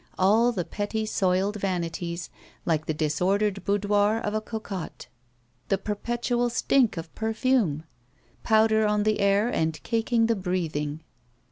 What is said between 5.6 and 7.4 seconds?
The perpetual stink of per